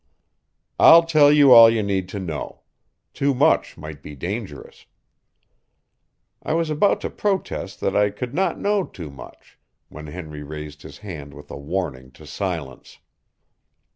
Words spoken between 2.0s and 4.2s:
to know. Too much might be